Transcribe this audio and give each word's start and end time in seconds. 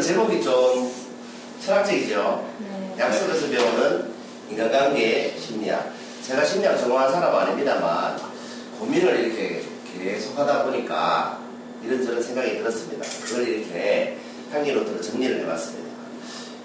오늘은 0.00 0.02
제목이 0.02 0.42
좀 0.42 0.90
철학적이죠. 1.62 2.48
네. 2.58 2.94
약속에서 2.98 3.48
배우는 3.48 4.10
인간관계 4.48 5.36
심리학. 5.38 5.92
제가 6.26 6.42
심리학 6.42 6.78
전공한 6.78 7.12
사람 7.12 7.34
아닙니다만 7.34 8.16
고민을 8.78 9.20
이렇게 9.20 9.62
계속 9.98 10.38
하다 10.38 10.64
보니까 10.64 11.38
이런저런 11.84 12.22
생각이 12.22 12.58
들었습니다. 12.58 13.04
그걸 13.26 13.46
이렇게 13.46 14.16
향기로트로 14.50 15.02
정리를 15.02 15.40
해봤습니다. 15.42 15.90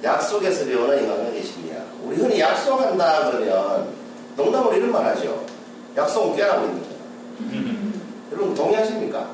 약속에서 0.02 0.66
배우는 0.66 1.04
인간관계 1.04 1.44
심리학. 1.44 1.86
우리 2.04 2.16
흔히 2.16 2.40
약속한다 2.40 3.32
그러면 3.32 3.90
농담으로 4.38 4.78
이런 4.78 4.94
말 4.94 5.06
하죠. 5.08 5.46
약속은 5.98 6.38
깨라고 6.38 6.68
있는 6.68 6.82
거다. 6.82 6.96
여러분 8.32 8.56
동의하십니까? 8.56 9.30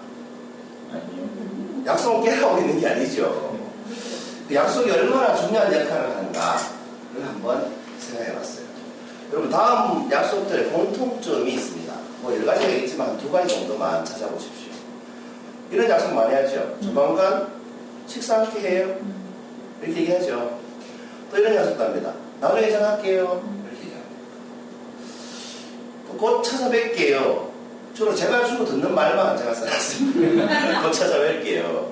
아니요. 0.92 1.84
약속은 1.86 2.24
깨라고 2.24 2.58
있는 2.58 2.80
게 2.80 2.88
아니죠. 2.88 3.51
그 4.52 4.56
약속이 4.56 4.92
얼마나 4.92 5.34
중요한 5.34 5.74
역할을 5.74 6.10
하는가를 6.10 7.26
한번 7.26 7.72
생각해 8.00 8.36
봤어요. 8.36 8.66
여러분, 9.32 9.50
다음 9.50 10.12
약속들의 10.12 10.72
공통점이 10.72 11.54
있습니다. 11.54 11.94
뭐 12.20 12.36
여러 12.36 12.48
가지가 12.48 12.70
있지만 12.74 13.18
두 13.18 13.32
가지 13.32 13.56
정도만 13.56 14.04
찾아보십시오. 14.04 14.74
이런 15.72 15.90
약속 15.90 16.14
많이 16.14 16.34
하죠. 16.34 16.78
조만간 16.84 17.48
식사 18.08 18.42
함께 18.42 18.60
해요. 18.60 18.94
이렇게 19.82 20.02
얘기하죠. 20.02 20.60
또 21.32 21.38
이런 21.38 21.56
약속도 21.56 21.86
합니다. 21.86 22.14
나중에 22.42 22.72
전화할게요. 22.72 23.42
이렇게 23.70 23.86
얘기합니다. 23.86 24.12
또곧 26.10 26.44
찾아뵐게요. 26.44 27.52
주로 27.94 28.14
제가 28.14 28.44
주로 28.44 28.66
듣는 28.66 28.94
말만 28.94 29.38
제가 29.38 29.54
써놨습니다. 29.54 30.84
곧 30.84 30.92
찾아뵐게요. 30.92 31.86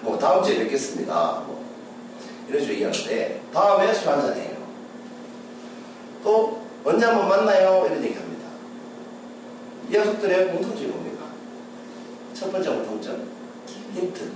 뭐 0.00 0.18
다음 0.18 0.42
주에 0.42 0.56
뵙겠습니다. 0.60 1.42
뭐 1.46 1.65
이런 2.48 2.60
식으로 2.60 2.74
얘기하는데 2.74 3.42
다음에 3.52 3.92
술 3.94 4.08
한잔 4.08 4.34
해요. 4.36 4.56
또 6.22 6.62
언제 6.84 7.04
한번 7.06 7.28
만나요? 7.28 7.84
이런 7.86 8.02
얘기합니다. 8.04 8.46
이 9.90 9.94
약속들의 9.94 10.52
공통점이 10.52 10.86
뭡니까? 10.88 11.24
첫 12.34 12.50
번째 12.52 12.70
공통점 12.70 13.28
힌트. 13.94 14.30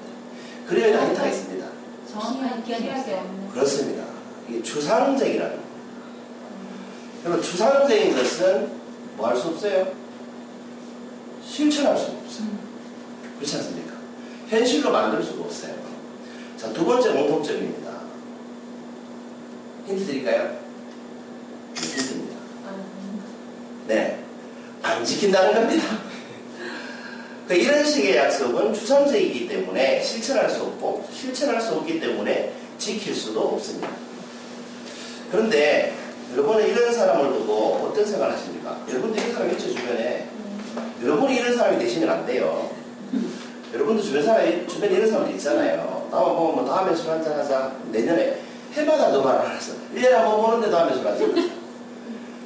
그림에는 0.68 1.06
힌트가 1.08 1.26
있습니다. 1.26 1.66
정확한 2.10 2.64
기억이 2.64 2.88
없는. 2.88 3.48
그렇습니다. 3.52 4.04
이게 4.48 4.62
추상적이라는 4.62 5.56
거. 5.56 5.62
여러분 7.24 7.42
추상적인 7.42 8.14
것은 8.16 8.80
뭐 9.16 9.28
할 9.28 9.36
수 9.36 9.48
없어요? 9.48 9.86
실천할 11.46 11.96
수가 11.98 12.12
없어요. 12.18 12.46
그렇지 13.36 13.56
않습니까? 13.56 13.92
현실로 14.48 14.90
만들 14.90 15.22
수가 15.22 15.44
없어요. 15.44 15.74
자, 16.56 16.72
두 16.72 16.84
번째 16.84 17.12
공통점입니다. 17.12 17.79
힌트 19.90 20.06
드릴까요? 20.06 20.56
네, 21.74 21.80
힌트입니다. 21.80 22.36
네. 23.88 24.24
안 24.82 25.04
지킨다는 25.04 25.54
겁니다. 25.54 25.84
그 27.48 27.54
이런 27.54 27.84
식의 27.84 28.16
약속은 28.16 28.72
추상적이기 28.72 29.48
때문에 29.48 30.02
실천할 30.02 30.48
수 30.48 30.62
없고, 30.62 31.08
실천할 31.12 31.60
수 31.60 31.74
없기 31.74 31.98
때문에 31.98 32.52
지킬 32.78 33.14
수도 33.14 33.40
없습니다. 33.40 33.88
그런데 35.32 35.94
여러분은 36.32 36.68
이런 36.68 36.92
사람을 36.92 37.32
두고 37.32 37.88
어떤 37.88 38.04
생각을 38.06 38.34
하십니까? 38.34 38.84
여러분도 38.88 39.16
이런 39.18 39.32
사람 39.32 39.50
있죠, 39.50 39.74
주변에. 39.74 40.28
여러분이 41.02 41.36
이런 41.36 41.56
사람이 41.56 41.78
되시면 41.80 42.08
안 42.08 42.26
돼요. 42.26 42.70
여러분도 43.74 44.02
주변 44.02 44.24
사람이, 44.24 44.66
주변에 44.68 44.94
이런 44.94 45.10
사람들 45.10 45.34
있잖아요. 45.34 46.08
나만 46.10 46.36
보면 46.36 46.54
뭐 46.54 46.64
다음에 46.64 46.94
술 46.94 47.10
한잔 47.10 47.38
하자. 47.38 47.72
내년에 47.90 48.39
해마다 48.74 49.10
그 49.10 49.18
말을 49.18 49.40
하면서 49.46 49.72
1년에 49.94 50.10
한 50.12 50.24
번 50.26 50.40
보는데 50.42 50.70
다음에 50.70 50.94
술 50.94 51.06
한잔 51.06 51.30
하자. 51.30 51.50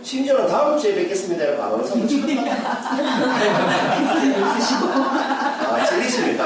심지어는 0.03 0.47
다음 0.49 0.79
주에 0.79 0.95
뵙겠습니다. 0.95 1.45
라고 1.47 1.63
안 1.63 1.73
오는 1.73 1.85
사람도 1.87 2.07
처음 2.09 2.27
아, 4.93 5.87
찔리십니까? 5.87 6.45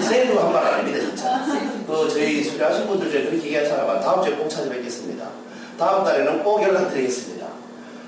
선생님도 0.00 0.40
한말 0.40 0.66
아닙니다, 0.66 0.98
진짜. 1.00 1.44
그, 1.86 2.08
저희 2.10 2.42
수료하신 2.44 2.86
분들 2.86 3.10
중에 3.10 3.22
그렇게 3.24 3.44
얘기한 3.46 3.66
사람은 3.66 4.00
다음 4.00 4.22
주에 4.22 4.34
꼭 4.34 4.48
찾아뵙겠습니다. 4.48 5.26
다음 5.78 6.04
달에는 6.04 6.42
꼭 6.44 6.62
연락드리겠습니다. 6.62 7.46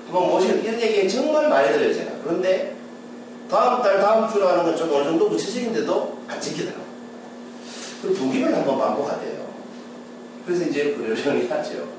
한번 0.05 0.29
모시는 0.29 0.63
이런 0.63 0.79
얘기 0.79 1.09
정말 1.09 1.49
많이 1.49 1.69
들어요, 1.73 1.93
제가. 1.93 2.11
그런데 2.23 2.75
다음 3.49 3.81
달, 3.81 3.99
다음 3.99 4.31
주로 4.31 4.47
하는 4.47 4.63
건 4.63 4.75
좀 4.75 4.93
어느 4.93 5.03
정도 5.05 5.29
구체적인데도 5.29 6.19
안 6.27 6.39
지키더라고요. 6.39 6.85
그 8.03 8.13
두기를 8.13 8.55
한번 8.55 8.77
반복하대요. 8.77 9.44
그래서 10.45 10.65
이제 10.65 10.93
그러려니 10.93 11.47
하죠. 11.47 11.89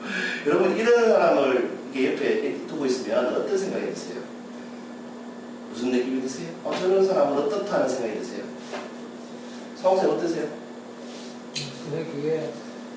여러분, 0.47 0.77
이런 0.77 1.09
사람을 1.09 1.77
이렇게 1.93 2.13
옆에 2.15 2.67
두고 2.67 2.87
있으면 2.87 3.35
어떤 3.35 3.59
생각이 3.59 3.93
드세요? 3.93 4.21
무슨 5.71 5.91
느낌이 5.91 6.23
드세요? 6.23 6.49
어, 6.65 6.73
저런 6.79 7.05
사람은 7.07 7.37
어떻다는 7.39 7.89
생각이 7.89 8.21
드세요? 8.21 8.45
성생 9.77 10.11
어떠세요? 10.11 10.49
근데 11.85 12.05
그게 12.11 12.51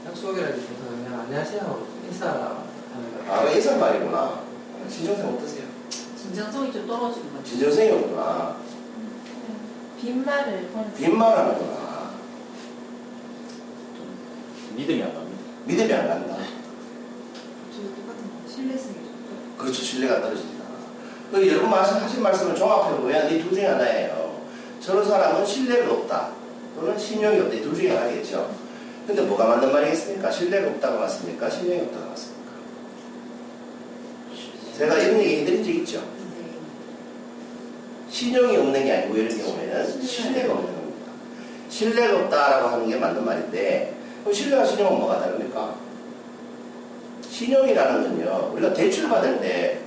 약속이라기보다 0.07 0.89
그냥 0.89 1.19
안녕하세요 1.21 1.87
인사하는 2.07 2.41
거 2.41 2.69
아, 3.33 3.45
그 3.45 3.51
인사말이구나. 3.55 4.41
진정생 4.89 5.27
어떠세요? 5.27 5.63
진정성이 6.17 6.71
좀 6.73 6.87
떨어지는 6.87 7.31
거죠. 7.33 7.43
진정생이구나. 7.45 8.57
빈말을 10.01 10.69
하는. 10.73 10.93
빈말하는구나. 10.95 12.11
믿음이 14.75 15.03
안 15.03 15.13
갑니다. 15.13 15.28
믿음이 15.69 15.93
안 15.93 16.07
간다. 16.07 16.35
그렇죠. 19.57 19.81
신뢰가 19.83 20.19
떨어진다. 20.21 20.63
그 21.31 21.47
여러분 21.47 21.69
말씀, 21.69 21.97
하신 21.97 22.23
말씀을 22.23 22.55
종합해보면 22.55 23.31
이 23.31 23.43
둘 23.43 23.53
중에 23.53 23.67
하나예요. 23.67 24.41
저런 24.81 25.05
사람은 25.07 25.45
신뢰가 25.45 25.91
없다. 25.93 26.31
또는 26.75 26.97
신용이 26.97 27.39
없다. 27.41 27.53
이 27.55 27.61
둘 27.61 27.75
중에 27.75 27.95
하나겠죠. 27.95 28.55
근데 29.05 29.21
뭐가 29.23 29.45
맞는 29.45 29.71
말이겠습니까? 29.71 30.31
신뢰가 30.31 30.69
없다고 30.71 30.99
맞습니까? 30.99 31.49
신용이 31.49 31.81
없다고 31.81 32.09
맞습니까? 32.09 32.51
제가 34.77 34.97
이런 34.97 35.19
얘기 35.19 35.41
해드린 35.41 35.63
적 35.63 35.69
있죠. 35.71 36.03
신용이 38.09 38.57
없는 38.57 38.83
게 38.85 38.91
아니고 38.91 39.15
이런 39.17 39.37
경우에는 39.37 40.01
신뢰가 40.01 40.51
없는 40.53 40.73
겁니다. 40.73 41.11
신뢰가 41.69 42.19
없다라고 42.21 42.69
하는 42.69 42.87
게 42.89 42.95
맞는 42.95 43.23
말인데 43.23 43.98
그럼 44.21 44.33
신뢰와 44.33 44.65
신용은 44.65 44.99
뭐가 44.99 45.19
다릅니까? 45.19 45.75
신용이라는 47.29 48.03
건요 48.03 48.51
우리가 48.53 48.73
대출 48.73 49.07
받을 49.09 49.39
때 49.39 49.79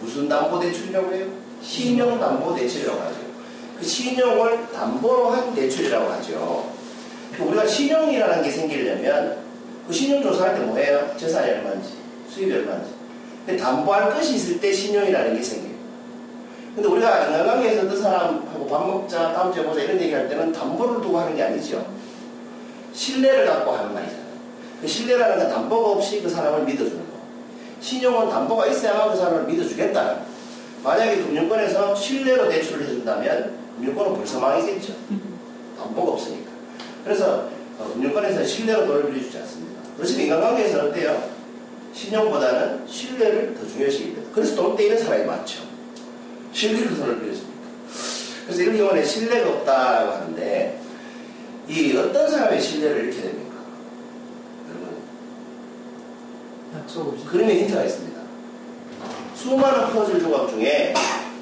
무슨 0.00 0.28
담보 0.28 0.60
대출이라고 0.60 1.12
해요? 1.12 1.26
신용 1.62 2.18
담보 2.18 2.54
대출이라고 2.54 3.00
하죠. 3.00 3.16
그 3.78 3.84
신용을 3.84 4.72
담보로 4.72 5.30
한 5.30 5.54
대출이라고 5.54 6.10
하죠. 6.12 6.72
그 7.36 7.42
우리가 7.42 7.66
신용이라는 7.66 8.42
게 8.42 8.50
생기려면 8.50 9.38
그 9.86 9.92
신용 9.92 10.22
조사할 10.22 10.54
때 10.54 10.60
뭐예요? 10.60 11.14
재산이 11.16 11.50
얼마인지, 11.50 11.90
수입이 12.30 12.52
얼마인지. 12.52 12.94
담보할 13.60 14.14
것이 14.14 14.36
있을 14.36 14.60
때 14.60 14.72
신용이라는 14.72 15.36
게 15.36 15.42
생겨요. 15.42 15.74
근데 16.74 16.88
우리가 16.88 17.26
인간관계에서 17.26 17.82
어떤 17.86 18.02
사람하고 18.02 18.66
밥 18.66 18.86
먹자, 18.86 19.32
다음 19.32 19.52
주에 19.52 19.64
보자 19.64 19.82
이런 19.82 20.00
얘기 20.00 20.12
할 20.12 20.28
때는 20.28 20.52
담보를 20.52 21.02
두고 21.02 21.18
하는 21.18 21.36
게 21.36 21.42
아니죠. 21.42 21.86
신뢰를 22.94 23.46
갖고 23.46 23.72
하는 23.72 23.92
말이잖아요. 23.92 24.24
그 24.80 24.86
신뢰라는 24.86 25.38
건 25.38 25.48
담보가 25.48 25.90
없이 25.90 26.22
그 26.22 26.28
사람을 26.28 26.64
믿어주는 26.64 26.98
거. 26.98 27.14
신용은 27.80 28.30
담보가 28.30 28.66
있어야만 28.66 29.10
그 29.10 29.16
사람을 29.16 29.44
믿어주겠다는 29.44 30.14
거. 30.14 30.20
만약에 30.82 31.16
금융권에서 31.22 31.94
신뢰로 31.94 32.48
대출을 32.48 32.84
해준다면 32.84 33.58
금융권은 33.76 34.16
벌써 34.16 34.38
망이겠죠. 34.38 34.94
담보가 35.78 36.12
없으니까. 36.12 36.50
그래서 37.02 37.48
어, 37.78 37.90
금융권에서는 37.92 38.46
신뢰로 38.46 38.86
돈을 38.86 39.10
빌려주지 39.10 39.38
않습니다. 39.38 39.82
그렇지만 39.96 40.24
인간관계에서는 40.24 40.90
어때요? 40.90 41.34
신용보다는 41.92 42.86
신뢰를 42.86 43.54
더 43.54 43.66
중요시 43.66 44.02
합니다. 44.04 44.22
그래서 44.34 44.54
돈 44.56 44.76
떼이는 44.76 44.98
사람이 44.98 45.24
많죠. 45.24 45.62
신뢰로 46.52 46.96
돈을 46.96 47.20
빌려줍니다. 47.20 47.54
그래서 48.46 48.62
이런 48.62 48.76
경우는 48.76 49.04
신뢰가 49.04 49.50
없다고 49.50 50.12
하는데 50.12 50.83
이 51.68 51.96
어떤 51.96 52.28
사람의 52.30 52.60
신뢰를 52.60 53.04
잃게 53.04 53.22
됩니까? 53.22 53.54
여러분 56.96 57.24
그림에 57.26 57.60
힌트가 57.60 57.84
있습니다. 57.84 58.20
수많은 59.34 59.92
퍼즐 59.92 60.20
조각 60.20 60.50
중에 60.50 60.94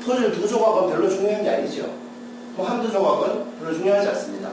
퍼즐 0.05 0.33
두 0.33 0.49
조각은 0.49 0.91
별로 0.91 1.09
중요한 1.09 1.43
게 1.43 1.51
아니죠. 1.51 1.91
뭐 2.57 2.67
한두 2.67 2.91
조각은 2.91 3.59
별로 3.59 3.75
중요하지 3.75 4.09
않습니다. 4.09 4.51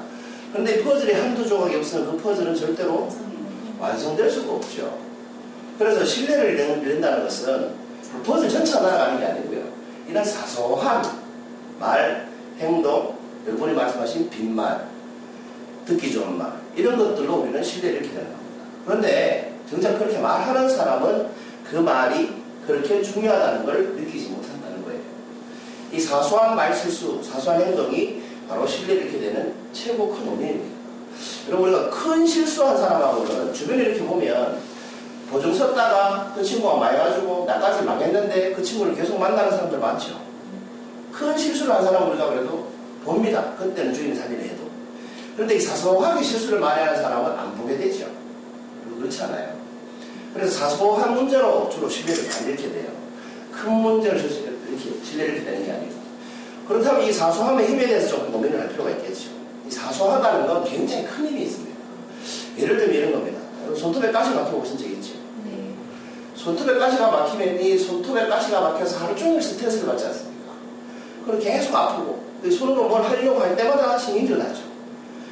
그런데 0.51 0.83
퍼즐이 0.83 1.12
한두 1.13 1.48
조각이 1.48 1.75
없으면 1.75 2.12
그 2.12 2.24
퍼즐은 2.24 2.56
절대로 2.56 3.10
완성될 3.80 4.30
수가 4.30 4.54
없죠. 4.54 4.98
그래서 5.77 6.04
신뢰를 6.04 6.57
잃는- 6.57 6.81
잃는다는 6.83 7.24
것은 7.24 7.71
그 8.12 8.24
퍼즐 8.24 8.50
전체가 8.50 8.81
날아가는 8.81 9.19
게 9.19 9.25
아니고요. 9.25 9.63
이런 10.07 10.25
사소한 10.25 11.04
말, 11.80 12.27
행동, 12.60 13.16
여러분이 13.48 13.74
말씀하신 13.74 14.30
빈말, 14.30 14.86
듣기 15.89 16.12
좋은 16.12 16.38
말 16.38 16.51
이런 16.75 16.97
것들로 16.97 17.38
우리는 17.38 17.63
신뢰를 17.63 18.01
되는 18.01 18.15
겁니다. 18.15 18.65
그런데 18.86 19.56
정작 19.69 19.97
그렇게 19.97 20.19
말하는 20.19 20.69
사람은 20.69 21.27
그 21.69 21.77
말이 21.77 22.31
그렇게 22.65 23.01
중요하다는 23.01 23.65
걸 23.65 23.95
느끼지 23.95 24.30
못한다는 24.30 24.83
거예요. 24.83 25.00
이 25.91 26.00
사소한 26.00 26.56
말 26.56 26.75
실수, 26.75 27.21
사소한 27.24 27.62
행동이 27.62 28.21
바로 28.47 28.65
신뢰를 28.68 29.12
되는 29.12 29.53
최고 29.74 30.09
큰 30.09 30.27
원인입니다. 30.27 30.80
여러분 31.47 31.69
우리가 31.69 31.89
큰 31.89 32.25
실수한 32.25 32.77
사람하고는 32.77 33.53
주변에 33.53 33.83
이렇게 33.83 34.03
보면 34.03 34.59
보증 35.31 35.53
썼다가 35.53 36.33
그 36.35 36.44
친구가 36.44 36.77
망해가지고 36.77 37.45
나까지 37.45 37.83
망했는데 37.83 38.53
그 38.53 38.63
친구를 38.63 38.95
계속 38.95 39.19
만나는 39.19 39.51
사람들 39.51 39.77
많죠. 39.80 40.19
큰 41.12 41.38
실수를 41.38 41.74
한 41.74 41.83
사람 41.83 42.09
우리가 42.09 42.30
그래도 42.30 42.68
봅니다. 43.03 43.53
그때는 43.57 43.94
주인이 43.94 44.15
살리려 44.15 44.42
해도. 44.42 44.58
그런데 45.39 45.56
이 45.56 45.59
사소하게 45.62 46.21
실수를 46.21 46.59
많이 46.59 46.81
하는 46.83 47.01
사람은 47.01 47.31
안 47.31 47.56
보게 47.56 47.77
되죠. 47.77 48.07
그렇지 48.97 49.24
않아요. 49.24 49.53
그래서 50.33 50.51
사소한 50.59 51.13
문제로 51.15 51.69
주로 51.69 51.88
신뢰를 51.88 52.30
안 52.30 52.50
잃게 52.50 52.69
돼요. 52.69 52.89
큰 53.50 53.71
문제를 53.71 54.19
실수- 54.19 54.41
이렇게 54.41 55.01
신뢰를 55.01 55.36
잃게 55.36 55.45
되는 55.50 55.65
게 55.65 55.71
아니고. 55.71 55.94
그렇다면 56.68 57.03
이 57.03 57.13
사소함의 57.13 57.68
힘에 57.69 57.88
대해서 57.88 58.09
조금 58.09 58.33
고민을 58.33 58.59
할 58.59 58.68
필요가 58.68 58.89
있겠죠. 58.89 59.30
이 59.65 59.71
사소하다는 59.71 60.45
건 60.45 60.65
굉장히 60.65 61.06
큰 61.06 61.27
힘이 61.27 61.44
있습니다. 61.44 61.77
예를 62.57 62.75
들면 62.77 62.95
이런 62.95 63.12
겁니다. 63.13 63.39
손톱에 63.77 64.12
가시 64.12 64.31
막혀보신 64.31 64.77
적 64.77 64.85
있죠? 64.88 65.13
네. 65.45 65.74
손톱에 66.35 66.77
가시가 66.77 67.12
막히면 67.12 67.62
이 67.62 67.77
손톱에 67.77 68.27
가시가 68.27 68.59
막혀서 68.59 68.97
하루 69.06 69.15
종일 69.15 69.42
스트레스를 69.42 69.88
받지 69.88 70.06
않습니까? 70.07 70.51
그럼 71.25 71.39
계속 71.39 71.74
아프고 71.74 72.21
이 72.44 72.51
손으로 72.51 72.89
뭘 72.89 73.01
하려고 73.03 73.39
할 73.39 73.56
때마다 73.56 73.97
신경질 73.97 74.38
나죠. 74.38 74.69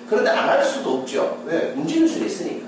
그런데 0.10 0.30
안 0.32 0.48
할 0.50 0.64
수도 0.64 0.96
없죠. 1.00 1.42
왜? 1.46 1.74
움직일 1.76 2.08
수 2.08 2.24
있으니까. 2.24 2.68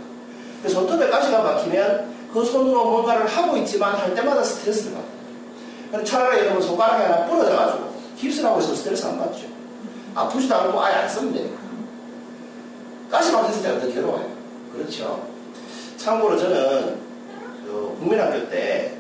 손톱에 0.67 1.09
가시가 1.09 1.41
막히면 1.41 2.13
그 2.33 2.43
손으로 2.43 2.83
뭔가를 2.85 3.25
하고 3.25 3.55
있지만 3.57 3.95
할 3.95 4.13
때마다 4.13 4.43
스트레스를 4.43 4.93
받아요. 4.93 6.03
차라리 6.05 6.39
여러분 6.39 6.61
손가락이 6.61 7.03
하나 7.03 7.25
부러져가지고 7.25 7.93
깁스를 8.17 8.49
하고 8.49 8.59
있으면 8.59 8.75
스트레스 8.75 9.05
안 9.05 9.17
받죠. 9.17 9.47
아프지도 10.13 10.53
않고 10.53 10.83
아예 10.83 10.95
안 10.95 11.09
쓰면 11.09 11.33
되니까. 11.33 11.57
가시 13.09 13.31
막혔을 13.31 13.63
때가 13.63 13.79
더 13.79 13.87
괴로워요. 13.87 14.29
그렇죠. 14.73 15.27
참고로 15.97 16.37
저는 16.37 16.97
그 17.65 17.95
국민학교 17.99 18.49
때 18.49 18.93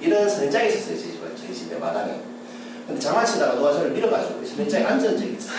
이런 0.00 0.28
선인장이 0.28 0.68
있었어요. 0.68 0.96
저희 0.96 1.12
집에, 1.12 1.36
저희 1.36 1.54
집에 1.54 1.76
마당에. 1.78 2.14
근데 2.86 3.00
장난치다가 3.00 3.54
누가 3.56 3.72
저를 3.72 3.90
밀어가지고 3.90 4.44
선인장에 4.46 4.84
앉은 4.84 5.18
적이 5.18 5.36
있어요. 5.38 5.56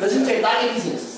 그 0.00 0.08
선인장이 0.08 0.40
딱 0.40 0.62
이렇게 0.62 0.78
생겼었어요. 0.80 1.13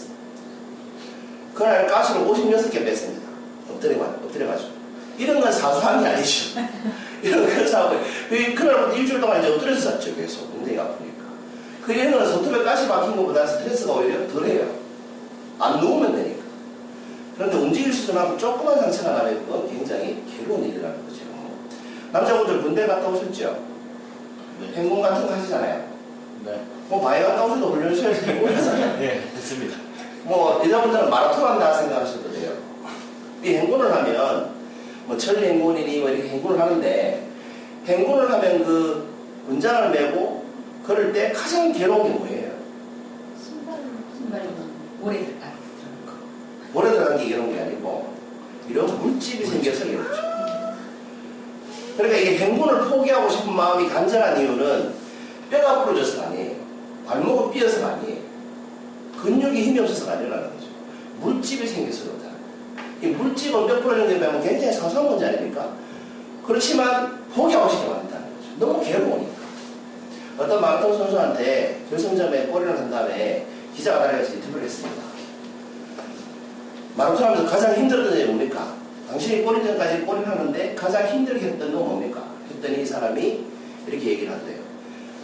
그날 1.57 1.87
가시를 1.87 2.21
56개 2.21 2.85
뺐습니다. 2.85 3.27
엎드려, 3.71 4.05
엎드려가지고. 4.05 4.71
이런 5.19 5.41
건 5.41 5.51
사소한 5.51 6.03
게 6.03 6.09
아니죠. 6.11 6.61
이런 7.23 7.47
건 7.47 7.67
사소한 7.67 8.05
그 8.29 8.55
그날부터 8.55 8.95
일주일 8.95 9.21
동안 9.21 9.41
이제 9.41 9.51
엎드려서 9.53 9.99
잤죠. 9.99 10.15
계속. 10.15 10.55
엉덩이가 10.55 10.83
아프니까. 10.83 11.25
그 11.85 11.99
얘는 11.99 12.27
손톱에 12.27 12.63
가시 12.63 12.87
박힌 12.87 13.17
것보다 13.17 13.47
스트레스가 13.47 13.95
오히려 13.95 14.29
덜해요. 14.29 14.69
안 15.59 15.81
누우면 15.81 16.13
되니까. 16.15 16.45
그런데 17.37 17.57
움직일 17.57 17.93
수도 17.93 18.19
하고 18.19 18.37
조그만 18.37 18.79
상처가 18.79 19.13
나면 19.13 19.47
그건 19.47 19.69
굉장히 19.69 20.23
괴로운 20.37 20.65
일이라는 20.65 21.09
거죠. 21.09 21.21
남자분들 22.13 22.63
군대 22.63 22.87
갔다 22.87 23.09
오셨죠? 23.09 23.65
네. 24.61 24.73
행군 24.75 25.01
같은 25.01 25.27
거 25.27 25.35
하시잖아요. 25.35 25.87
네. 26.45 26.63
뭐 26.89 27.01
바위 27.01 27.23
갔다 27.23 27.45
오셔도 27.45 27.73
훈련소에서 27.73 28.27
행군 28.27 28.55
하잖아요. 28.55 28.99
네, 28.99 29.23
했습니다. 29.35 29.86
뭐 30.27 30.61
여자분들은 30.65 31.09
마라톤 31.09 31.45
한다 31.45 31.73
생각하셔도 31.75 32.33
돼요. 32.33 32.53
이 33.45 33.55
행군을 33.55 33.93
하면 33.93 34.51
뭐 35.07 35.17
천리 35.17 35.47
행군이니 35.47 36.01
뭐 36.01 36.11
이렇게 36.11 36.29
행군을 36.31 36.61
하는데 36.61 37.29
행군을 37.87 38.33
하면 38.33 38.65
그 38.65 39.09
문장을 39.47 39.91
메고 39.91 40.45
걸을 40.85 41.13
때 41.13 41.31
가장 41.33 41.73
괴로운 41.73 42.05
게 42.05 42.19
뭐예요? 42.19 42.53
신발 43.41 43.79
신발이 44.17 44.49
오래 45.01 45.19
들까? 45.19 45.53
모래 46.73 46.91
들어가는 46.91 47.19
게 47.19 47.29
괴로운 47.29 47.55
게 47.55 47.61
아니고 47.61 48.13
이런 48.69 49.01
물집이 49.01 49.47
생겨서 49.47 49.85
괴롭죠. 49.85 50.23
그러니까 51.97 52.19
이게 52.19 52.39
행군을 52.39 52.89
포기하고 52.89 53.29
싶은 53.31 53.55
마음이 53.55 53.89
간절한 53.89 54.41
이유는 54.41 54.93
뼈가 55.51 55.85
부러져서가 55.85 56.29
아니에요. 56.29 56.57
발목을 57.07 57.53
삐어서가 57.53 57.95
아니에요. 57.95 58.16
근육이 59.23 59.63
힘이 59.63 59.81
없어서가 59.81 60.13
아니라는 60.13 60.45
거죠. 60.45 60.67
물집이 61.21 61.67
생겨서 61.67 62.05
그렇다. 62.05 62.27
이 63.03 63.07
물집은 63.09 63.67
뼈 63.67 63.81
부러지는 63.81 64.21
데 64.21 64.27
보면 64.27 64.43
굉장히 64.43 64.73
사소한 64.73 65.09
문제 65.09 65.27
아닙니까? 65.27 65.73
그렇지만 66.47 67.25
포기하고 67.35 67.69
싶게 67.69 67.89
만든다는 67.89 68.27
거죠. 68.27 68.49
너무 68.59 68.85
괴로우니까. 68.85 69.37
어떤 70.39 70.61
마라톤 70.61 70.97
선수한테 70.97 71.83
결승점에 71.91 72.47
골인을 72.47 72.79
한 72.79 72.91
다음에 72.91 73.47
기자가 73.75 74.01
달려가서 74.01 74.35
인터뷰를 74.35 74.65
했습니다. 74.65 75.03
마라톤 76.95 77.25
하면서 77.25 77.47
가장 77.47 77.75
힘들었던 77.75 78.17
게 78.17 78.25
뭡니까? 78.27 78.75
당신이 79.09 79.43
골인 79.43 79.65
전까지 79.65 80.01
골인 80.03 80.25
하는데 80.25 80.75
가장 80.75 81.07
힘들게 81.07 81.47
했던 81.47 81.73
건 81.73 81.85
뭡니까? 81.85 82.25
했더니 82.51 82.83
이 82.83 82.87
사람이 82.87 83.45
이렇게 83.87 84.11
얘기를 84.11 84.33
한대요. 84.33 84.59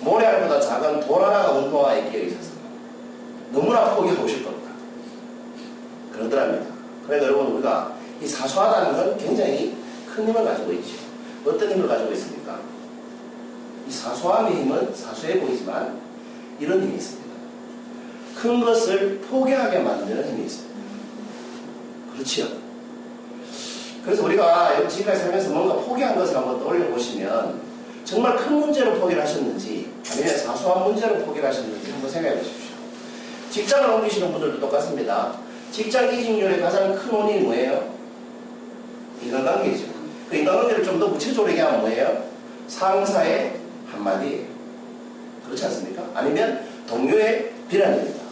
모래알보다 0.00 0.60
작은 0.60 1.00
돌 1.00 1.22
하나가 1.22 1.52
운동화에 1.52 2.10
끼어 2.10 2.22
있어서 2.22 2.51
너무나 3.52 3.94
포기하고 3.94 4.26
싶었다. 4.26 4.72
그러더랍니다. 6.12 6.66
그러니까 7.06 7.28
여러분 7.28 7.54
우리가 7.54 7.94
이 8.20 8.26
사소하다는 8.26 8.96
건 8.96 9.18
굉장히 9.18 9.76
큰 10.12 10.28
힘을 10.28 10.44
가지고 10.44 10.72
있죠. 10.72 10.94
어떤 11.44 11.70
힘을 11.70 11.86
가지고 11.88 12.12
있습니까? 12.12 12.60
이 13.88 13.92
사소함의 13.92 14.54
힘은 14.62 14.94
사소해 14.94 15.40
보이지만 15.40 16.00
이런 16.58 16.82
힘이 16.82 16.94
있습니다. 16.94 17.32
큰 18.40 18.60
것을 18.64 19.18
포기하게 19.28 19.80
만드는 19.80 20.28
힘이 20.28 20.44
있습니다. 20.44 20.72
그렇지요. 22.14 22.46
그래서 24.04 24.24
우리가 24.24 24.88
지금까지 24.88 25.20
살면서 25.20 25.50
뭔가 25.50 25.74
포기한 25.76 26.14
것을 26.14 26.36
한번 26.36 26.58
떠올려 26.58 26.86
보시면 26.88 27.60
정말 28.04 28.36
큰 28.36 28.58
문제로 28.58 28.94
포기를 28.98 29.22
하셨는지 29.22 29.90
아니면 30.10 30.38
사소한 30.38 30.84
문제로 30.84 31.18
포기를 31.24 31.48
하셨는지 31.48 31.90
한번 31.90 32.10
생각해 32.10 32.38
보십시오. 32.38 32.61
직장을 33.52 33.90
옮기시는 33.90 34.32
분들도 34.32 34.60
똑같습니다. 34.60 35.34
직장 35.70 36.06
이직률의 36.12 36.60
가장 36.60 36.94
큰 36.96 37.10
원인이 37.10 37.40
뭐예요? 37.40 37.92
인간관계죠. 39.22 39.84
그 40.30 40.36
인간관계를 40.36 40.82
좀 40.82 40.98
더 40.98 41.10
구체적으로 41.10 41.50
얘기하면 41.52 41.80
뭐예요? 41.80 42.24
상사의 42.66 43.52
한마디. 43.90 44.46
그렇지 45.44 45.66
않습니까? 45.66 46.02
아니면 46.14 46.64
동료의 46.88 47.52
비난입니다. 47.68 48.22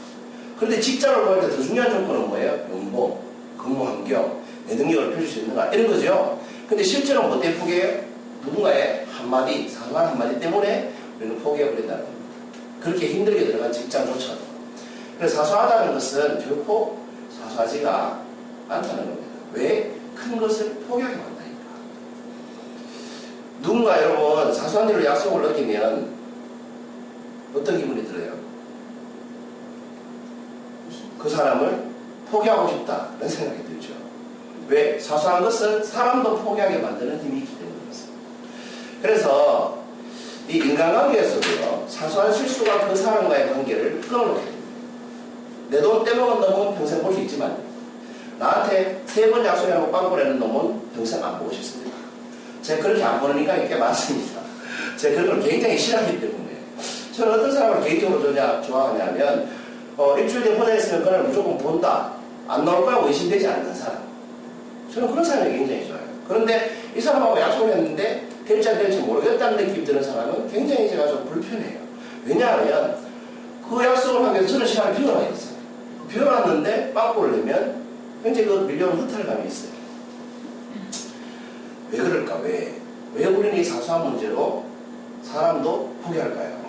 그런데 0.57 0.81
직장을 0.81 1.23
구할 1.25 1.41
때 1.43 1.51
더 1.55 1.63
중요한 1.63 1.91
조건은 1.91 2.29
뭐예요? 2.29 2.53
연봉, 2.71 3.21
근무 3.59 3.87
환경, 3.87 4.41
내 4.67 4.75
능력을 4.75 5.11
펼칠 5.13 5.29
수 5.29 5.39
있는가 5.41 5.67
이런 5.67 5.87
거죠. 5.89 6.41
근데 6.67 6.83
실제로 6.83 7.25
뭐 7.25 7.39
때문에 7.39 7.59
포기해요? 7.61 8.01
누군가의 8.43 9.05
한마디, 9.11 9.69
사소한 9.69 10.09
한마디 10.09 10.41
때문에 10.41 10.93
우리는 11.19 11.39
포기해버린다는 11.41 12.05
겁니다. 12.05 12.21
그렇게 12.81 13.09
힘들게 13.09 13.45
들어간 13.47 13.71
직장조차도. 13.71 14.50
사소하다는 15.29 15.95
것은 15.95 16.39
결코 16.47 16.99
사소하지가 17.39 18.23
않다는 18.69 19.05
겁니다. 19.05 19.27
왜? 19.53 19.95
큰 20.15 20.39
것을 20.39 20.75
포기하게 20.87 21.17
만다니까. 21.17 21.65
누군가 23.63 24.03
여러분 24.03 24.53
사소한 24.53 24.89
일로 24.89 25.05
약속을 25.05 25.45
어기면 25.47 26.11
어떤 27.55 27.79
기분이 27.79 28.07
들어요? 28.07 28.35
그 31.19 31.29
사람을 31.29 31.91
포기하고 32.31 32.69
싶다는 32.69 33.29
생각이 33.29 33.65
들죠. 33.65 33.93
왜? 34.69 34.99
사소한 34.99 35.43
것은 35.43 35.85
사람도 35.85 36.39
포기하게 36.39 36.79
만드는 36.79 37.21
힘이 37.21 37.41
있기 37.41 37.59
때문입니다. 37.59 37.81
그래서 39.03 39.81
이 40.49 40.57
인간관계에서도요, 40.59 41.87
사소한 41.89 42.33
실수가 42.33 42.89
그 42.89 42.97
사람과의 42.97 43.53
관계를 43.53 44.01
끊어놓게 44.01 44.41
됩니다. 44.41 44.50
내 45.71 45.81
돈 45.81 46.05
떼먹은 46.05 46.41
놈은 46.41 46.75
평생 46.77 47.01
볼 47.03 47.15
수 47.15 47.21
있지만, 47.21 47.57
나한테 48.39 49.03
세 49.07 49.31
번 49.31 49.45
약속해놓고 49.45 49.93
빵꾸 49.93 50.17
내는 50.17 50.39
놈은 50.39 50.81
평생 50.95 51.23
안 51.25 51.39
보고 51.39 51.53
싶습니다. 51.53 51.97
제가 52.63 52.83
그렇게 52.83 53.03
안 53.05 53.39
인간이 53.39 53.69
꽤 53.69 53.77
많습니다. 53.77 54.41
제가 54.97 55.23
그런 55.23 55.41
걸 55.41 55.49
굉장히 55.49 55.79
싫어하기 55.79 56.21
때문에. 56.21 56.51
저는 57.17 57.35
어떤 57.35 57.53
사람을 57.53 57.83
개인적으로 57.85 58.21
좋냐, 58.23 58.63
좋아하냐면, 58.63 59.49
어, 59.97 60.17
일주일 60.19 60.43
뒤에 60.45 60.57
보내있으면 60.57 61.05
그날 61.05 61.23
무조건 61.25 61.59
본다. 61.59 62.13
안 62.49 62.65
나올 62.65 62.85
거라고 62.85 63.07
의심되지 63.09 63.47
않는 63.47 63.75
사람. 63.75 63.99
저는 64.93 65.11
그런 65.11 65.25
사람이 65.25 65.57
굉장히 65.57 65.87
좋아요. 65.87 66.01
그런데 66.27 66.77
이 66.97 67.01
사람하고 67.01 67.39
약속을 67.41 67.73
했는데 67.75 68.27
될지 68.47 68.69
안 68.69 68.79
될지 68.79 68.99
모르겠다는 68.99 69.57
느낌이 69.65 69.85
드는 69.85 70.03
사람은 70.03 70.51
굉장히 70.51 70.89
제가 70.89 71.07
좀 71.07 71.25
불편해요. 71.27 71.79
왜냐하면 72.25 72.97
그 73.69 73.85
약속을 73.85 74.25
하기 74.27 74.35
위해서 74.39 74.53
저는 74.53 74.67
시간을 74.67 74.95
비워놔야 74.97 75.29
있어요. 75.29 75.50
비워놨는데 76.11 76.93
빵꾸를 76.93 77.37
내면 77.37 77.83
굉장히 78.23 78.49
그 78.49 78.55
밀려온 78.61 78.99
허탈감이 79.01 79.47
있어요. 79.49 79.73
왜 81.91 81.99
그럴까? 81.99 82.37
왜? 82.39 82.81
왜 83.15 83.27
우리는 83.27 83.57
이 83.57 83.65
사소한 83.65 84.11
문제로 84.11 84.65
사람도 85.23 85.95
포기할까요? 86.03 86.61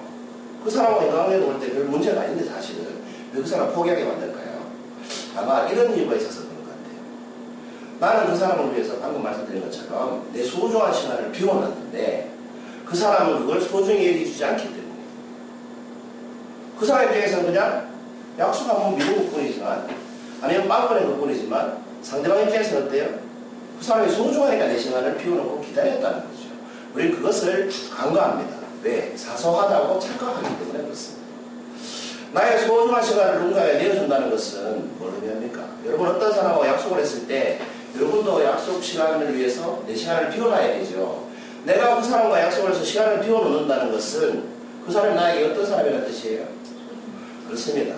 그 0.63 0.69
사람과 0.69 1.03
인간관계 1.03 1.37
놓을 1.37 1.59
때별 1.59 1.85
문제가 1.85 2.21
아닌데 2.21 2.45
사실은 2.45 2.85
왜 3.33 3.41
그 3.41 3.47
사람 3.47 3.73
포기하게 3.73 4.03
만들까요? 4.05 4.71
아마 5.35 5.67
이런 5.69 5.95
이유가 5.95 6.15
있어서 6.15 6.41
그런 6.41 6.55
것 6.57 6.69
같아요. 6.69 6.99
나는 7.99 8.31
그 8.31 8.37
사람을 8.37 8.73
위해서 8.73 8.99
방금 8.99 9.23
말씀드린 9.23 9.61
것처럼 9.63 10.29
내 10.33 10.43
소중한 10.43 10.93
시간을 10.93 11.31
비워놨는데 11.31 12.31
그 12.85 12.95
사람은 12.95 13.39
그걸 13.39 13.61
소중히 13.61 14.07
여기주지 14.09 14.43
않기 14.43 14.63
때문에 14.65 14.81
그 16.77 16.85
사람 16.85 17.05
입장에서는 17.05 17.45
그냥 17.45 17.90
약속 18.39 18.69
한번 18.69 18.95
미룬 18.95 19.17
것 19.17 19.31
뿐이지만 19.33 19.87
아니면 20.41 20.67
빵꾸낸 20.67 21.07
것 21.07 21.17
뿐이지만 21.17 21.77
상대방 22.01 22.43
입장에서는 22.43 22.87
어때요? 22.87 23.19
그 23.79 23.85
사람이 23.85 24.11
소중하니까 24.11 24.67
내 24.67 24.77
시간을 24.77 25.17
비워놓고 25.17 25.61
기다렸다는 25.61 26.19
거죠. 26.19 26.49
우리는 26.93 27.15
그것을 27.15 27.69
간과합니다. 27.95 28.57
왜? 28.83 29.13
사소하다고 29.15 29.99
착각하기 29.99 30.57
때문에 30.59 30.83
그렇습니다. 30.83 31.21
나의 32.33 32.59
소중한 32.59 33.03
시간을 33.03 33.39
누군가에 33.39 33.73
내어준다는 33.77 34.29
것은 34.29 34.97
뭘 34.97 35.13
의미합니까? 35.15 35.63
여러분 35.85 36.07
어떤 36.07 36.31
사람하고 36.31 36.65
약속을 36.65 36.99
했을 36.99 37.27
때 37.27 37.59
여러분도 37.95 38.43
약속 38.43 38.81
시간을 38.81 39.35
위해서 39.35 39.83
내 39.85 39.95
시간을 39.95 40.29
비워놔야 40.29 40.79
되죠. 40.79 41.27
내가 41.65 41.97
그 41.99 42.03
사람과 42.07 42.41
약속을 42.41 42.71
해서 42.71 42.83
시간을 42.83 43.21
비워놓는다는 43.21 43.91
것은 43.91 44.43
그 44.85 44.91
사람이 44.91 45.15
나에게 45.15 45.51
어떤 45.51 45.65
사람이라는 45.65 46.07
뜻이에요? 46.07 46.45
그렇습니다. 47.45 47.95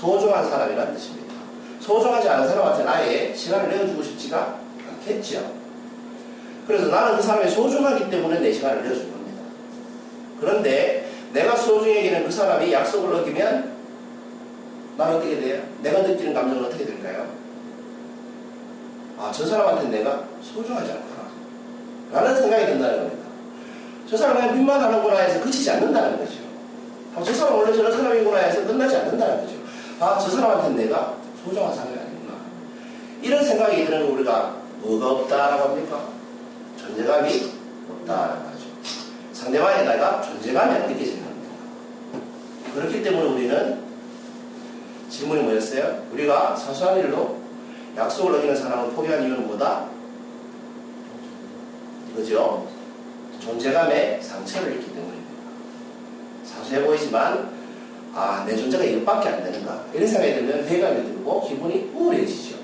소중한 0.00 0.48
사람이라는 0.48 0.94
뜻입니다. 0.94 1.34
소중하지 1.80 2.28
않은 2.28 2.48
사람한테 2.48 2.84
나의 2.84 3.36
시간을 3.36 3.70
내어주고 3.70 4.02
싶지가 4.02 4.58
않겠죠. 4.90 5.52
그래서 6.66 6.88
나는 6.88 7.16
그 7.16 7.22
사람이 7.22 7.50
소중하기 7.50 8.10
때문에 8.10 8.40
내 8.40 8.52
시간을 8.52 8.82
내어준 8.82 9.10
겁니다. 9.10 9.42
그런데 10.40 11.08
내가 11.32 11.56
소중히 11.56 11.98
여기는 11.98 12.24
그 12.24 12.30
사람이 12.30 12.72
약속을 12.72 13.14
어기면 13.14 13.76
나는 14.98 15.16
어떻게 15.16 15.40
돼요? 15.40 15.62
내가 15.82 16.02
느끼는 16.02 16.34
감정은 16.34 16.64
어떻게 16.64 16.84
될까요? 16.84 17.26
아, 19.18 19.32
저 19.32 19.46
사람한테 19.46 19.88
내가 19.88 20.24
소중하지 20.42 20.92
않구나. 20.92 21.26
라는 22.12 22.40
생각이 22.40 22.66
든다는 22.66 22.98
겁니다. 22.98 23.26
저 24.08 24.16
사람 24.16 24.36
그냥 24.36 24.54
빈말하는구나 24.54 25.16
해서 25.20 25.40
그치지 25.40 25.70
않는다는 25.70 26.18
거죠. 26.18 26.34
아, 27.14 27.22
저 27.22 27.32
사람 27.32 27.56
원래 27.56 27.72
저런 27.72 27.92
사람이구나 27.92 28.38
해서 28.38 28.66
끝나지 28.66 28.96
않는다는 28.96 29.40
거죠. 29.40 29.55
아, 29.98 30.18
저 30.18 30.28
사람한테 30.28 30.84
내가 30.84 31.16
소중한 31.42 31.74
사람이 31.74 31.98
아니구나. 31.98 32.34
이런 33.22 33.42
생각이 33.42 33.86
드는 33.86 34.08
우리가 34.10 34.56
뭐가 34.80 35.10
없다라고 35.10 35.70
합니까? 35.70 36.08
존재감이 36.78 37.52
없다라고 37.90 38.48
하죠. 38.48 38.66
상대방에 39.32 39.84
내가 39.84 40.20
존재감이 40.20 40.74
안 40.74 40.86
느껴지는 40.86 41.24
겁니다. 41.24 41.50
그렇기 42.74 43.02
때문에 43.02 43.26
우리는 43.26 43.80
질문이 45.08 45.42
뭐였어요? 45.44 46.02
우리가 46.12 46.54
사소한 46.56 46.98
일로 46.98 47.36
약속을 47.96 48.34
어기는 48.34 48.54
사람을 48.54 48.90
포기한 48.90 49.22
이유는 49.22 49.46
뭐다? 49.46 49.86
이거죠. 52.12 52.68
존재감에 53.40 54.20
상처를 54.20 54.74
입기 54.74 54.92
때문입니다. 54.92 55.30
사소해 56.44 56.84
보이지만 56.84 57.55
아, 58.18 58.44
내 58.46 58.56
존재가 58.56 58.82
이것밖에 58.82 59.28
안 59.28 59.44
되는가 59.44 59.84
이런 59.92 60.08
생각이 60.08 60.34
들면 60.36 60.64
회의감이 60.64 61.02
들고 61.02 61.46
기분이 61.46 61.90
우울해지죠. 61.94 62.56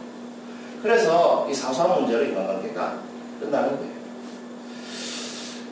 그래서 0.83 1.47
이 1.49 1.53
사소한 1.53 2.01
문제로 2.01 2.25
인간관계가 2.25 3.03
끝나는 3.39 3.77
거예요. 3.77 3.93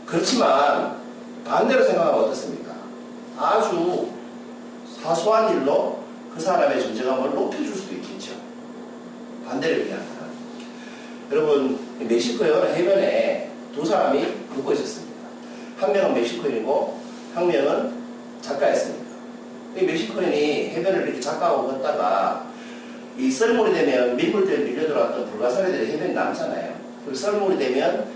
그렇지만 0.05 1.01
반대로 1.47 1.83
생각하면 1.83 2.25
어떻습니까? 2.25 2.75
아주 3.39 4.11
사소한 5.03 5.57
일로 5.57 6.01
그 6.35 6.39
사람의 6.39 6.83
존재감을 6.83 7.35
높여줄 7.35 7.75
수도 7.75 7.95
있겠죠. 7.95 8.33
반대로 9.47 9.81
얘기하면. 9.81 10.07
여러분, 11.33 11.79
멕시코의 12.01 12.53
해변에 12.75 13.51
두 13.75 13.87
사람이 13.87 14.27
걷고 14.55 14.73
있었습니다. 14.75 15.21
한 15.79 15.93
명은 15.93 16.15
멕시코인이고, 16.15 17.01
한 17.35 17.49
명은 17.49 17.95
작가였습니다. 18.43 19.10
이 19.77 19.85
멕시코인이 19.85 20.71
해변을 20.71 21.05
이렇게 21.05 21.21
작가하고 21.21 21.69
걷다가, 21.69 22.47
이 23.17 23.31
썰물이 23.31 23.73
되면 23.73 24.17
밀물들에 24.17 24.65
밀려들어왔던 24.65 25.31
불가사리들이 25.31 25.93
해변에 25.93 26.13
남잖아요. 26.13 26.75
그 27.07 27.15
썰물이 27.15 27.59
되면 27.59 28.07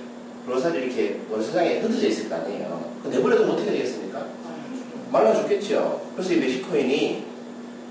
불가사리 0.46 0.84
이렇게 0.84 1.20
원세상에 1.30 1.80
흩어져 1.80 2.08
있을 2.08 2.28
거 2.28 2.36
아니에요. 2.36 2.92
그 3.02 3.08
내버려두면 3.08 3.52
어떻게 3.52 3.70
되겠습니까? 3.70 4.24
말라 5.10 5.34
죽겠죠. 5.34 6.02
그래서 6.14 6.32
이 6.32 6.36
멕시코인이 6.36 7.24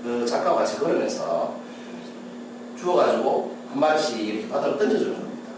그 0.02 0.26
작가와 0.26 0.58
같이 0.58 0.76
걸으면서 0.76 1.56
주워가지고 2.78 3.56
한 3.70 3.80
마리씩 3.80 4.20
이렇게 4.20 4.48
바다로 4.48 4.76
던져주는 4.76 5.14
겁니다. 5.14 5.50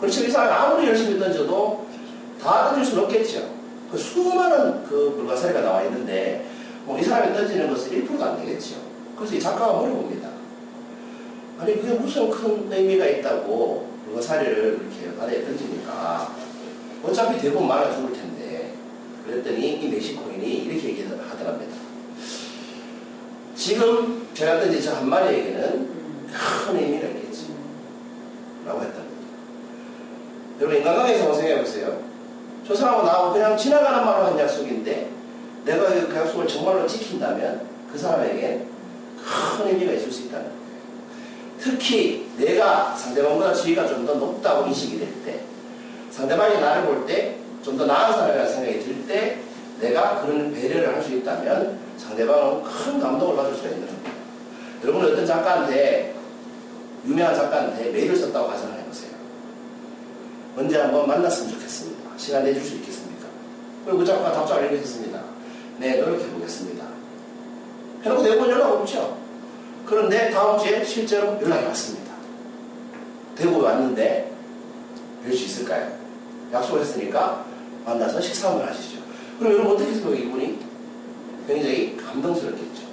그렇죠. 0.00 0.24
이 0.24 0.30
사람이 0.30 0.52
아무리 0.52 0.88
열심히 0.88 1.18
던져도 1.18 1.86
다 2.42 2.68
던질 2.68 2.84
수는 2.84 3.04
없겠죠. 3.04 3.48
그 3.90 3.96
수많은 3.96 4.84
그 4.84 5.14
불가사리가 5.16 5.60
나와 5.62 5.82
있는데 5.84 6.44
뭐 6.84 6.98
이 6.98 7.02
사람이 7.02 7.34
던지는 7.34 7.70
것은 7.70 7.90
1%도 7.92 8.22
안 8.24 8.38
되겠죠. 8.40 8.76
그래서 9.16 9.34
이 9.34 9.40
작가가 9.40 9.72
물어봅니다. 9.74 10.28
아니 11.58 11.80
그게 11.80 11.94
무슨 11.94 12.28
큰 12.30 12.70
의미가 12.70 13.06
있다고 13.06 13.88
불가사리를 14.06 14.80
이렇게 14.80 15.16
바다에 15.16 15.44
던지니까 15.44 16.34
어차피 17.02 17.40
대부분 17.40 17.68
말아 17.68 17.92
죽을 17.94 18.12
텐데 18.12 18.74
그랬더니 19.26 19.80
이 19.82 19.88
멕시코인이 19.88 20.46
이렇게 20.46 20.88
얘기하더랍니다. 20.90 21.74
지금 23.54 24.26
제가 24.34 24.60
던진 24.60 24.82
저 24.82 24.94
한 24.94 25.08
마리에게는 25.08 25.88
큰 26.32 26.76
의미가 26.76 27.06
있겠지. 27.08 27.54
라고 28.66 28.80
했답니다. 28.80 29.04
여러분, 30.58 30.78
인간관계에서 30.78 31.34
생각해 31.34 31.60
보세요. 31.62 32.00
저 32.66 32.74
사람하고 32.74 33.06
나하고 33.06 33.32
그냥 33.32 33.56
지나가는 33.56 34.04
말로 34.04 34.24
한 34.26 34.38
약속인데, 34.38 35.10
내가 35.64 35.86
그 35.88 36.14
약속을 36.14 36.46
정말로 36.46 36.86
지킨다면 36.86 37.66
그 37.90 37.98
사람에게 37.98 38.66
큰 39.58 39.68
의미가 39.68 39.92
있을 39.92 40.10
수 40.12 40.22
있다는 40.24 40.44
거예요. 40.46 40.64
특히 41.58 42.28
내가 42.36 42.94
상대방보다 42.94 43.54
지위가 43.54 43.86
좀 43.86 44.04
더 44.06 44.14
높다고 44.14 44.66
인식이 44.66 44.98
될 44.98 45.08
때, 45.24 45.40
상대방이 46.10 46.60
나를 46.60 46.84
볼 46.84 47.06
때 47.06 47.38
좀 47.62 47.78
더 47.78 47.86
나은 47.86 48.12
사람이라는 48.12 48.52
생각이 48.52 48.80
들 48.80 49.06
때, 49.06 49.38
내가 49.80 50.20
그런 50.20 50.52
배려를 50.52 50.94
할 50.94 51.02
수 51.02 51.14
있다면 51.14 51.78
상대방은 51.96 52.62
큰 52.62 53.00
감동을 53.00 53.36
받을 53.36 53.54
수가 53.54 53.68
있는 53.70 53.86
겁니다. 53.86 54.10
여러분 54.82 55.04
어떤 55.06 55.24
작가한테 55.24 56.14
유명한 57.06 57.34
작가한테 57.34 57.90
메일을 57.90 58.14
썼다고 58.16 58.48
가정을 58.48 58.78
해보세요. 58.80 59.10
언제 60.56 60.78
한번 60.78 61.06
만났으면 61.08 61.52
좋겠습니다. 61.52 62.10
시간 62.18 62.44
내줄 62.44 62.62
수 62.62 62.74
있겠습니까? 62.76 63.26
그리고 63.84 63.98
그 64.00 64.04
작가가 64.04 64.32
답장을 64.32 64.70
했습니다. 64.70 65.20
네, 65.78 65.96
노력해 66.00 66.26
보겠습니다. 66.30 66.84
해놓고 68.04 68.22
네번 68.22 68.50
연락 68.50 68.72
없죠. 68.72 69.18
그런데 69.86 70.30
다음 70.30 70.58
주에 70.58 70.84
실제로 70.84 71.38
연락이 71.42 71.66
왔습니다. 71.66 72.12
대구 73.34 73.60
왔는데 73.60 74.32
뵐 75.26 75.36
수 75.36 75.44
있을까요? 75.44 75.90
약속을 76.52 76.82
했으니까 76.82 77.44
만나서 77.84 78.20
식사 78.20 78.50
한번 78.50 78.68
하시죠. 78.68 78.98
그럼 79.38 79.54
여러분 79.54 79.72
어떻게 79.74 79.92
생각해요, 79.92 80.24
이분이? 80.24 80.58
굉장히 81.46 81.96
감동스럽겠죠. 81.96 82.84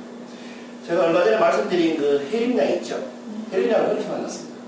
제가 0.88 1.04
얼마 1.04 1.24
전에 1.24 1.38
말씀드린 1.38 1.98
그 1.98 2.28
혜림양 2.32 2.70
있죠? 2.76 3.02
혜림양을 3.54 3.90
그렇게 3.90 4.08
만났습니다. 4.08 4.60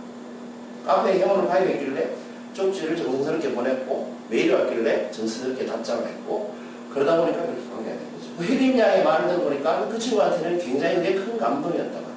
카페에 0.85 1.19
행운을 1.19 1.47
가입했길래 1.47 2.09
쪽지를 2.53 2.95
정성스럽게 2.95 3.53
보냈고 3.53 4.13
메일이 4.29 4.53
왔길래 4.53 5.09
정성스럽게 5.11 5.65
답장을 5.65 6.07
했고 6.07 6.53
그러다 6.93 7.17
보니까 7.17 7.41
그렇게 7.41 7.61
관계가 7.69 7.97
된 7.97 8.13
거죠. 8.13 8.29
그 8.37 8.43
혜림양의 8.43 9.03
말을 9.03 9.27
들어보니까 9.27 9.87
그 9.87 9.99
친구한테는 9.99 10.59
굉장히 10.59 10.95
그게 10.95 11.15
큰 11.15 11.37
감동이었다고 11.37 11.97
해요. 11.97 12.13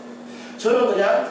저는 0.58 0.86
그냥 0.92 1.30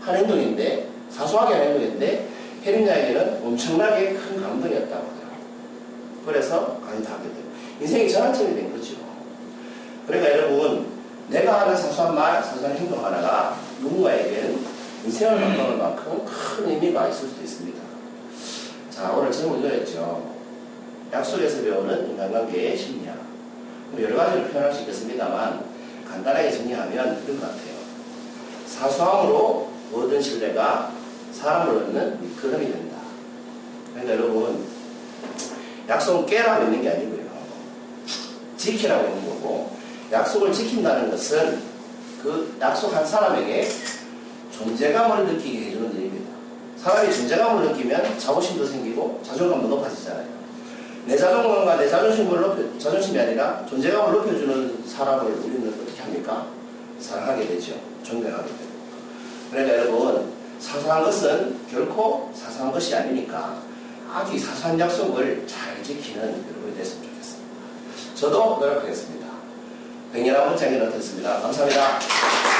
한 0.00 0.16
행동인데 0.16 0.88
사소하게 1.10 1.54
한 1.54 1.62
행동인데 1.64 2.28
혜림 2.64 2.86
양에게는 2.86 3.40
엄청나게 3.44 4.14
큰 4.14 4.42
감동이었다고 4.42 4.94
하더라고요. 4.94 5.46
그래서 6.26 6.80
강의하게 6.80 7.22
돼요. 7.22 7.42
인생이 7.80 8.10
전환점이 8.10 8.54
된 8.54 8.72
거죠. 8.72 8.94
그러니까 10.06 10.32
여러분 10.32 10.86
내가 11.28 11.62
하는 11.62 11.76
사소한 11.76 12.14
말, 12.14 12.42
사소한 12.42 12.76
행동 12.76 13.04
하나가 13.04 13.56
누군가에겐 13.80 14.58
인생을 15.04 15.40
바꾸는 15.40 15.78
만큼 15.78 16.24
큰 16.24 16.68
의미가 16.68 17.08
있을 17.08 17.28
수도 17.28 17.42
있습니다. 17.42 17.80
자, 18.90 19.12
오늘 19.12 19.32
질문 19.32 19.58
이거였죠. 19.60 20.31
약속에서 21.12 21.62
배우는 21.62 22.10
인간관계의 22.10 22.76
심리학. 22.76 23.16
뭐 23.90 24.02
여러 24.02 24.16
가지로 24.16 24.44
표현할 24.46 24.72
수 24.72 24.80
있겠습니다만 24.80 25.62
간단하게 26.08 26.50
정리하면 26.50 27.22
이런 27.24 27.40
것 27.40 27.46
같아요. 27.46 27.72
사소함으로 28.66 29.70
얻은 29.92 30.22
신뢰가 30.22 30.92
사람을 31.32 31.82
얻는 31.82 32.22
미끄럼이 32.22 32.72
된다. 32.72 32.96
그러니까 33.92 34.14
여러분 34.14 34.64
약속은 35.86 36.26
깨라고 36.26 36.64
있는 36.64 36.82
게 36.82 36.90
아니고요. 36.90 37.22
지키라고 38.56 39.08
있는 39.08 39.28
거고 39.28 39.76
약속을 40.10 40.52
지킨다는 40.52 41.10
것은 41.10 41.60
그 42.22 42.56
약속한 42.60 43.04
사람에게 43.04 43.68
존재감을 44.50 45.26
느끼게 45.26 45.66
해주는 45.66 45.94
일입니다. 45.94 46.32
사람이 46.78 47.12
존재감을 47.12 47.68
느끼면 47.68 48.18
자부심도 48.18 48.64
생기고 48.64 49.20
자존감도 49.24 49.68
높아지잖아요. 49.68 50.41
내 51.04 51.16
자존감과 51.16 51.76
내 51.76 51.88
자존심을 51.88 52.40
높여, 52.40 52.78
자존심이 52.78 53.18
아니라 53.18 53.64
존재감을 53.66 54.12
높여주는 54.12 54.84
사람을 54.86 55.32
우리는 55.32 55.74
어떻게 55.82 56.00
합니까? 56.02 56.46
사랑하게 57.00 57.48
되죠. 57.48 57.74
존경하게 58.04 58.46
되고. 58.48 58.72
그러니까 59.50 59.78
여러분, 59.78 60.32
사소한 60.60 61.02
것은 61.02 61.58
결코 61.68 62.30
사소한 62.34 62.70
것이 62.70 62.94
아니니까 62.94 63.60
아주 64.12 64.34
이 64.34 64.38
사소한 64.38 64.78
약속을 64.78 65.44
잘 65.46 65.82
지키는 65.82 66.22
여러분이 66.22 66.76
됐으면 66.76 67.08
좋겠습니다. 67.08 67.52
저도 68.14 68.58
노력하겠습니다. 68.60 69.26
백년한 70.12 70.50
문장이 70.50 70.78
어떻습니다. 70.78 71.40
감사합니다. 71.40 72.51